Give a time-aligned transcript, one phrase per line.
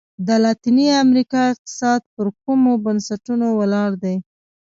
[0.27, 4.15] د لاتیني امریکا اقتصاد پر کومو بنسټونو ولاړ دی؟